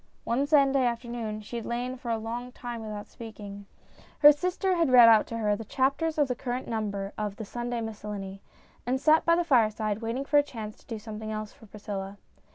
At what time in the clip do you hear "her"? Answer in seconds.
4.17-4.31, 5.37-5.55